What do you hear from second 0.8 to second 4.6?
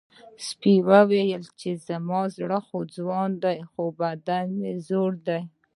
وویل چې زما زړه ځوان دی خو بدن